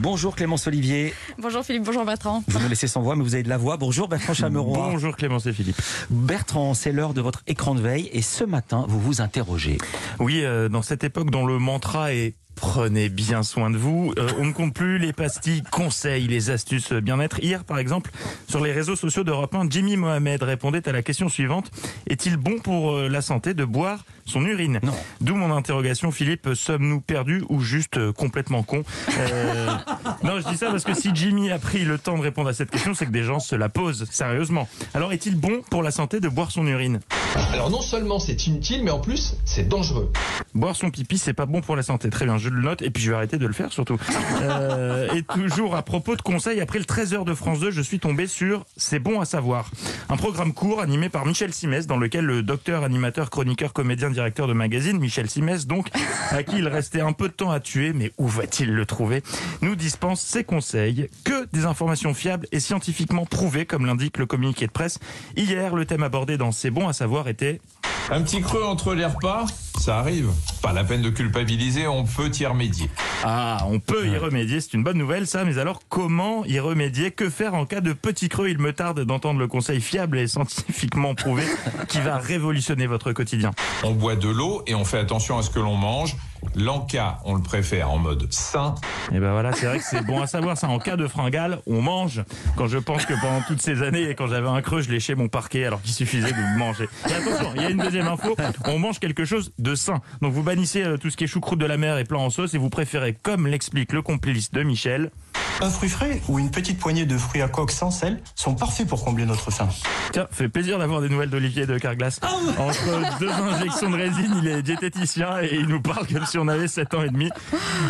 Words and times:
Bonjour 0.00 0.34
Clémence 0.34 0.66
Olivier. 0.66 1.12
Bonjour 1.36 1.62
Philippe, 1.62 1.82
bonjour 1.82 2.06
Bertrand. 2.06 2.42
Vous 2.48 2.58
nous 2.58 2.68
laissez 2.70 2.86
sans 2.86 3.02
voix, 3.02 3.16
mais 3.16 3.22
vous 3.22 3.34
avez 3.34 3.42
de 3.42 3.50
la 3.50 3.58
voix. 3.58 3.76
Bonjour 3.76 4.08
Bertrand 4.08 4.32
Chameroy. 4.32 4.78
Bonjour 4.92 5.14
Clémence 5.14 5.44
et 5.44 5.52
Philippe. 5.52 5.76
Bertrand, 6.08 6.72
c'est 6.72 6.90
l'heure 6.90 7.12
de 7.12 7.20
votre 7.20 7.42
écran 7.46 7.74
de 7.74 7.82
veille 7.82 8.08
et 8.14 8.22
ce 8.22 8.44
matin, 8.44 8.86
vous 8.88 8.98
vous 8.98 9.20
interrogez. 9.20 9.76
Oui, 10.18 10.42
euh, 10.42 10.70
dans 10.70 10.80
cette 10.80 11.04
époque 11.04 11.30
dont 11.30 11.44
le 11.44 11.58
mantra 11.58 12.14
est 12.14 12.34
Prenez 12.60 13.08
bien 13.08 13.42
soin 13.42 13.70
de 13.70 13.78
vous. 13.78 14.12
Euh, 14.18 14.28
on 14.38 14.44
ne 14.44 14.52
compte 14.52 14.74
plus 14.74 14.98
les 14.98 15.14
pastilles, 15.14 15.62
conseils, 15.70 16.26
les 16.28 16.50
astuces 16.50 16.92
bien-être. 16.92 17.40
Hier, 17.42 17.64
par 17.64 17.78
exemple, 17.78 18.10
sur 18.48 18.62
les 18.62 18.70
réseaux 18.72 18.96
sociaux 18.96 19.24
d'Europe 19.24 19.54
1, 19.54 19.70
Jimmy 19.70 19.96
Mohamed 19.96 20.42
répondait 20.42 20.86
à 20.86 20.92
la 20.92 21.02
question 21.02 21.30
suivante. 21.30 21.70
Est-il 22.06 22.36
bon 22.36 22.58
pour 22.58 22.92
euh, 22.92 23.08
la 23.08 23.22
santé 23.22 23.54
de 23.54 23.64
boire 23.64 24.04
son 24.26 24.44
urine? 24.44 24.78
Non. 24.82 24.92
D'où 25.22 25.34
mon 25.36 25.56
interrogation, 25.56 26.10
Philippe, 26.12 26.50
sommes-nous 26.54 27.00
perdus 27.00 27.42
ou 27.48 27.60
juste 27.60 27.96
euh, 27.96 28.12
complètement 28.12 28.62
cons? 28.62 28.84
Euh, 29.18 29.70
Non, 30.22 30.38
je 30.38 30.46
dis 30.48 30.56
ça 30.58 30.70
parce 30.70 30.84
que 30.84 30.94
si 30.94 31.10
Jimmy 31.14 31.50
a 31.50 31.58
pris 31.58 31.84
le 31.86 31.96
temps 31.98 32.18
de 32.18 32.22
répondre 32.22 32.50
à 32.50 32.52
cette 32.52 32.70
question, 32.70 32.92
c'est 32.92 33.06
que 33.06 33.10
des 33.10 33.24
gens 33.24 33.40
se 33.40 33.56
la 33.56 33.70
posent 33.70 34.06
sérieusement. 34.10 34.68
Alors, 34.92 35.12
est-il 35.14 35.34
bon 35.34 35.62
pour 35.70 35.82
la 35.82 35.90
santé 35.90 36.20
de 36.20 36.28
boire 36.28 36.50
son 36.50 36.66
urine? 36.66 37.00
Alors 37.52 37.70
non 37.70 37.82
seulement 37.82 38.18
c'est 38.18 38.46
inutile, 38.46 38.82
mais 38.82 38.90
en 38.90 38.98
plus 38.98 39.36
c'est 39.44 39.68
dangereux. 39.68 40.12
Boire 40.54 40.74
son 40.74 40.90
pipi, 40.90 41.18
c'est 41.18 41.32
pas 41.32 41.46
bon 41.46 41.60
pour 41.60 41.76
la 41.76 41.82
santé. 41.82 42.10
Très 42.10 42.24
bien, 42.24 42.38
je 42.38 42.48
le 42.48 42.60
note 42.60 42.82
et 42.82 42.90
puis 42.90 43.02
je 43.02 43.10
vais 43.10 43.16
arrêter 43.16 43.38
de 43.38 43.46
le 43.46 43.52
faire 43.52 43.72
surtout. 43.72 43.98
Euh, 44.42 45.12
et 45.14 45.22
toujours 45.22 45.76
à 45.76 45.82
propos 45.82 46.16
de 46.16 46.22
conseils, 46.22 46.60
après 46.60 46.78
le 46.78 46.84
13h 46.84 47.24
de 47.24 47.34
France 47.34 47.60
2, 47.60 47.70
je 47.70 47.82
suis 47.82 48.00
tombé 48.00 48.26
sur 48.26 48.64
C'est 48.76 48.98
bon 48.98 49.20
à 49.20 49.24
savoir. 49.24 49.70
Un 50.08 50.16
programme 50.16 50.52
court 50.52 50.80
animé 50.80 51.08
par 51.08 51.26
Michel 51.26 51.52
Simès, 51.52 51.86
dans 51.86 51.96
lequel 51.96 52.24
le 52.24 52.42
docteur, 52.42 52.84
animateur, 52.84 53.30
chroniqueur, 53.30 53.72
comédien, 53.72 54.10
directeur 54.10 54.46
de 54.46 54.52
magazine, 54.52 54.98
Michel 54.98 55.30
Simès, 55.30 55.66
donc, 55.66 55.88
à 56.30 56.42
qui 56.42 56.58
il 56.58 56.68
restait 56.68 57.00
un 57.00 57.12
peu 57.12 57.28
de 57.28 57.32
temps 57.32 57.50
à 57.50 57.60
tuer, 57.60 57.92
mais 57.92 58.12
où 58.18 58.26
va-t-il 58.26 58.72
le 58.72 58.86
trouver 58.86 59.22
Nous 59.62 59.76
dispense 59.76 60.20
ses 60.20 60.44
conseils, 60.44 61.08
que 61.24 61.46
des 61.52 61.64
informations 61.64 62.14
fiables 62.14 62.46
et 62.52 62.60
scientifiquement 62.60 63.24
prouvées, 63.24 63.66
comme 63.66 63.86
l'indique 63.86 64.18
le 64.18 64.26
communiqué 64.26 64.66
de 64.66 64.72
presse. 64.72 64.98
Hier, 65.36 65.74
le 65.74 65.84
thème 65.84 66.02
abordé 66.02 66.36
dans 66.36 66.52
C'est 66.52 66.70
bon 66.70 66.88
à 66.88 66.92
savoir 66.92 67.19
était 67.28 67.60
Un 68.10 68.22
petit 68.22 68.40
creux 68.40 68.64
entre 68.64 68.94
les 68.94 69.04
repas, 69.04 69.46
ça 69.78 69.98
arrive. 69.98 70.30
Pas 70.62 70.72
la 70.72 70.84
peine 70.84 71.00
de 71.00 71.10
culpabiliser, 71.10 71.86
on 71.86 72.04
peut 72.04 72.30
y 72.38 72.46
remédier. 72.46 72.90
Ah, 73.24 73.64
on 73.66 73.78
peut 73.80 74.06
y 74.06 74.16
remédier, 74.16 74.60
c'est 74.60 74.74
une 74.74 74.82
bonne 74.82 74.98
nouvelle 74.98 75.26
ça, 75.26 75.44
mais 75.44 75.58
alors 75.58 75.80
comment 75.88 76.44
y 76.44 76.58
remédier? 76.58 77.10
Que 77.10 77.30
faire 77.30 77.54
en 77.54 77.66
cas 77.66 77.80
de 77.80 77.92
petit 77.92 78.28
creux? 78.28 78.48
Il 78.48 78.58
me 78.58 78.72
tarde 78.72 79.00
d'entendre 79.00 79.38
le 79.38 79.46
conseil 79.46 79.80
fiable 79.80 80.18
et 80.18 80.26
scientifiquement 80.26 81.14
prouvé 81.14 81.44
qui 81.88 82.00
va 82.00 82.16
révolutionner 82.18 82.86
votre 82.86 83.12
quotidien. 83.12 83.52
On 83.82 83.92
boit 83.92 84.16
de 84.16 84.28
l'eau 84.28 84.62
et 84.66 84.74
on 84.74 84.84
fait 84.84 84.98
attention 84.98 85.38
à 85.38 85.42
ce 85.42 85.50
que 85.50 85.60
l'on 85.60 85.76
mange. 85.76 86.16
L'enca, 86.56 87.18
on 87.24 87.34
le 87.34 87.42
préfère 87.42 87.90
en 87.90 87.98
mode 87.98 88.26
sain. 88.32 88.74
Et 89.12 89.18
ben 89.18 89.32
voilà, 89.32 89.52
c'est 89.52 89.66
vrai 89.66 89.78
que 89.78 89.84
c'est 89.84 90.04
bon 90.04 90.20
à 90.20 90.26
savoir 90.26 90.56
ça. 90.56 90.68
En 90.68 90.78
cas 90.78 90.96
de 90.96 91.06
fringale, 91.06 91.60
on 91.66 91.80
mange. 91.82 92.22
Quand 92.56 92.66
je 92.66 92.78
pense 92.78 93.06
que 93.06 93.14
pendant 93.20 93.40
toutes 93.46 93.62
ces 93.62 93.82
années, 93.82 94.14
quand 94.14 94.26
j'avais 94.26 94.48
un 94.48 94.62
creux, 94.62 94.82
je 94.82 94.90
léchais 94.90 95.14
mon 95.14 95.28
parquet 95.28 95.64
alors 95.64 95.80
qu'il 95.82 95.92
suffisait 95.92 96.32
de 96.32 96.58
manger. 96.58 96.88
Et 97.08 97.12
attention, 97.12 97.52
il 97.54 97.62
y 97.62 97.64
a 97.64 97.70
une 97.70 97.78
deuxième 97.78 98.08
info, 98.08 98.36
on 98.66 98.78
mange 98.78 98.98
quelque 98.98 99.24
chose 99.24 99.52
de 99.58 99.74
sain. 99.74 100.00
Donc 100.22 100.32
vous 100.32 100.42
bannissez 100.42 100.82
euh, 100.82 100.96
tout 100.96 101.10
ce 101.10 101.16
qui 101.16 101.24
est 101.24 101.28
choucroute 101.28 101.58
de 101.58 101.66
la 101.66 101.76
mer 101.76 101.98
et 101.98 102.04
plan 102.04 102.24
en 102.24 102.30
sauce 102.30 102.54
et 102.54 102.58
vous 102.58 102.70
préférez, 102.70 103.14
comme 103.22 103.46
l'explique 103.46 103.92
le 103.92 104.02
complice 104.02 104.50
de 104.50 104.62
Michel, 104.62 105.10
Un 105.62 105.68
fruit 105.70 105.90
frais 105.90 106.22
ou 106.28 106.38
une 106.38 106.50
petite 106.50 106.78
poignée 106.78 107.04
de 107.04 107.18
fruits 107.18 107.42
à 107.42 107.48
coque 107.48 107.70
sans 107.70 107.90
sel 107.90 108.22
sont 108.34 108.54
parfaits 108.54 108.86
pour 108.88 109.04
combler 109.04 109.26
notre 109.26 109.50
faim. 109.50 109.68
Tiens, 110.12 110.26
fait 110.30 110.48
plaisir 110.48 110.78
d'avoir 110.78 111.02
des 111.02 111.08
nouvelles 111.10 111.28
d'Olivier 111.28 111.66
de 111.66 111.76
Carglass. 111.78 112.18
Entre 112.58 113.18
deux 113.18 113.30
injections 113.30 113.90
de 113.90 113.96
résine, 113.96 114.34
il 114.42 114.48
est 114.48 114.62
diététicien 114.62 115.42
et 115.42 115.54
il 115.54 115.66
nous 115.66 115.80
parle 115.82 116.06
comme 116.06 116.24
si 116.30 116.38
on 116.38 116.46
avait 116.46 116.68
7 116.68 116.94
ans 116.94 117.02
et 117.02 117.08
demi. 117.08 117.28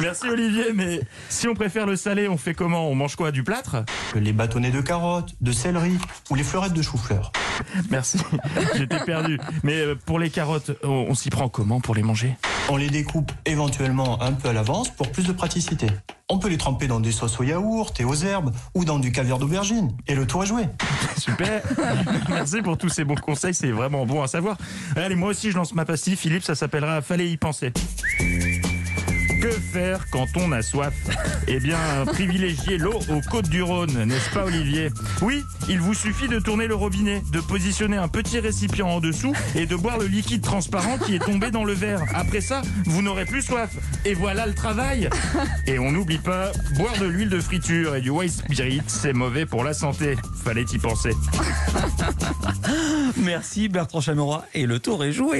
Merci 0.00 0.28
Olivier, 0.28 0.72
mais 0.74 1.00
si 1.30 1.48
on 1.48 1.54
préfère 1.54 1.86
le 1.86 1.96
salé, 1.96 2.28
on 2.28 2.36
fait 2.36 2.52
comment? 2.54 2.88
On 2.90 2.94
mange 2.94 3.16
quoi? 3.16 3.30
Du 3.32 3.42
plâtre? 3.42 3.76
Les 4.14 4.32
bâtonnets 4.32 4.70
de 4.70 4.82
carottes, 4.82 5.34
de 5.40 5.52
céleri 5.52 5.96
ou 6.30 6.34
les 6.34 6.44
fleurettes 6.44 6.74
de 6.74 6.82
chou-fleur. 6.82 7.32
Merci, 7.90 8.18
j'étais 8.76 9.00
perdu. 9.00 9.40
Mais 9.62 9.80
euh, 9.80 9.94
pour 9.94 10.18
les 10.18 10.28
carottes, 10.28 10.72
on, 10.84 11.06
on 11.08 11.14
s'y 11.14 11.30
prend 11.30 11.48
comment 11.48 11.80
pour 11.80 11.94
les 11.94 12.02
manger? 12.02 12.36
On 12.68 12.76
les 12.76 12.90
découpe 12.90 13.32
éventuellement 13.46 14.22
un 14.22 14.32
peu 14.32 14.50
à 14.50 14.52
l'avance 14.52 14.90
pour 14.90 15.10
plus 15.10 15.26
de 15.26 15.32
praticité. 15.32 15.86
On 16.28 16.38
peut 16.38 16.48
les 16.48 16.58
tremper 16.58 16.88
dans 16.88 16.98
des 16.98 17.12
sauces 17.12 17.38
au 17.38 17.44
yaourt 17.44 18.00
et 18.00 18.04
aux 18.04 18.14
herbes 18.14 18.50
ou 18.74 18.84
dans 18.84 18.98
du 18.98 19.12
caviar 19.12 19.38
d'aubergine. 19.38 19.96
Et 20.08 20.16
le 20.16 20.26
tour 20.26 20.42
est 20.42 20.46
joué. 20.46 20.64
Super, 21.16 21.62
merci 22.28 22.62
pour 22.62 22.76
tous 22.76 22.88
ces 22.88 23.04
bons 23.04 23.14
conseils, 23.14 23.54
c'est 23.54 23.70
vraiment 23.70 24.04
bon 24.06 24.22
à 24.22 24.26
savoir. 24.26 24.56
Allez, 24.96 25.14
moi 25.14 25.30
aussi 25.30 25.52
je 25.52 25.56
lance 25.56 25.72
ma 25.72 25.84
pastille, 25.84 26.16
Philippe, 26.16 26.42
ça 26.42 26.56
s'appellera 26.56 27.00
Fallait 27.00 27.30
y 27.30 27.36
penser. 27.36 27.72
Que 29.40 29.50
faire 29.50 30.06
quand 30.10 30.26
on 30.36 30.52
a 30.52 30.62
soif? 30.62 30.94
Eh 31.48 31.60
bien, 31.60 31.78
privilégier 32.06 32.78
l'eau 32.78 32.98
aux 33.10 33.20
côtes 33.30 33.48
du 33.48 33.62
Rhône, 33.62 34.04
n'est-ce 34.04 34.30
pas 34.30 34.44
Olivier? 34.44 34.90
Oui, 35.20 35.44
il 35.68 35.80
vous 35.80 35.94
suffit 35.94 36.28
de 36.28 36.38
tourner 36.38 36.66
le 36.66 36.74
robinet, 36.74 37.22
de 37.32 37.40
positionner 37.40 37.96
un 37.96 38.08
petit 38.08 38.38
récipient 38.38 38.88
en 38.88 39.00
dessous 39.00 39.34
et 39.54 39.66
de 39.66 39.76
boire 39.76 39.98
le 39.98 40.06
liquide 40.06 40.42
transparent 40.42 40.98
qui 40.98 41.14
est 41.14 41.24
tombé 41.24 41.50
dans 41.50 41.64
le 41.64 41.72
verre. 41.72 42.02
Après 42.14 42.40
ça, 42.40 42.62
vous 42.84 43.02
n'aurez 43.02 43.24
plus 43.24 43.42
soif. 43.42 43.70
Et 44.04 44.14
voilà 44.14 44.46
le 44.46 44.54
travail 44.54 45.10
Et 45.66 45.78
on 45.78 45.90
n'oublie 45.92 46.18
pas, 46.18 46.52
boire 46.76 46.96
de 46.98 47.06
l'huile 47.06 47.28
de 47.28 47.40
friture 47.40 47.96
et 47.96 48.00
du 48.00 48.10
white 48.10 48.32
spirit, 48.32 48.82
c'est 48.86 49.12
mauvais 49.12 49.46
pour 49.46 49.64
la 49.64 49.74
santé. 49.74 50.16
Fallait 50.44 50.66
y 50.72 50.78
penser. 50.78 51.10
Merci 53.18 53.68
Bertrand 53.68 54.00
Chameroy 54.00 54.44
et 54.54 54.66
le 54.66 54.78
tour 54.78 55.04
est 55.04 55.12
joué. 55.12 55.34